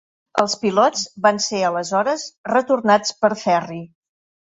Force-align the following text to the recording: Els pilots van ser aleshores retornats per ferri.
Els 0.43 0.55
pilots 0.63 1.03
van 1.27 1.37
ser 1.49 1.61
aleshores 1.71 2.27
retornats 2.57 3.17
per 3.23 3.35
ferri. 3.47 3.83